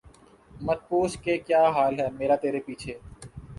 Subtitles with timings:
[0.65, 2.93] مت پوچھ کہ کیا حال ہے میرا ترے پیچھے